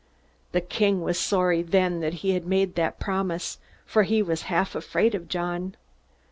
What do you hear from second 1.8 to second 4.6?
that he had made that promise, for he was